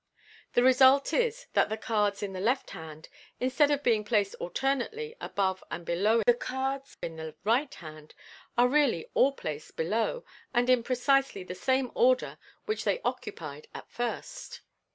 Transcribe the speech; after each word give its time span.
The 0.53 0.63
result 0.63 1.13
is, 1.13 1.45
that 1.53 1.69
the 1.69 1.77
cards 1.77 2.23
in 2.23 2.33
the 2.33 2.39
left 2.39 2.71
hand, 2.71 3.07
instead 3.39 3.69
of 3.69 3.83
being 3.83 4.03
placed 4.03 4.33
alternately 4.39 5.15
above 5.21 5.63
and 5.69 5.85
below 5.85 6.23
the 6.25 6.33
cards 6.33 6.97
in 7.03 7.17
the 7.17 7.35
right 7.43 7.71
hand, 7.71 8.15
are 8.57 8.67
really 8.67 9.05
all 9.13 9.31
placed 9.33 9.75
below, 9.75 10.25
and 10.55 10.71
in 10.71 10.81
precisely 10.81 11.43
the 11.43 11.53
same 11.53 11.91
order 11.93 12.39
which 12.65 12.83
they 12.83 12.99
occupied 13.05 13.67
at 13.75 13.91
first. 13.91 14.61